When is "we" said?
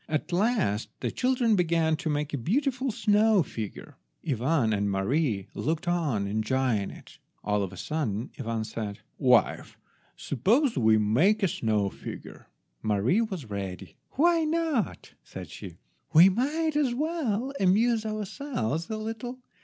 10.75-10.97, 16.13-16.29